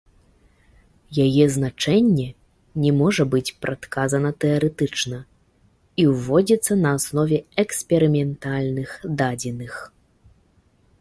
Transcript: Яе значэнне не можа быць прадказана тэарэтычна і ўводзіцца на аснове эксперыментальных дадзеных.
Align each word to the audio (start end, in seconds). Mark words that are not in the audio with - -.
Яе 1.25 1.43
значэнне 1.55 2.25
не 2.85 2.91
можа 3.01 3.23
быць 3.35 3.55
прадказана 3.67 4.29
тэарэтычна 4.45 5.17
і 6.05 6.09
ўводзіцца 6.15 6.73
на 6.87 6.97
аснове 7.01 7.37
эксперыментальных 7.69 8.89
дадзеных. 9.25 9.73